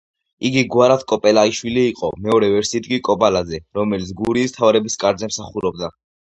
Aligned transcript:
იგი 0.47 0.61
გვარად 0.75 1.03
კოპალეიშვილი 1.11 1.83
იყო, 1.91 2.09
მეორე 2.29 2.51
ვერსიით 2.55 2.91
კი 2.95 3.01
კობალაძე, 3.11 3.61
რომელიც 3.83 4.17
გურიის 4.25 4.59
მთავრების 4.59 5.01
კარზე 5.07 5.35
მსახურობდა. 5.37 5.97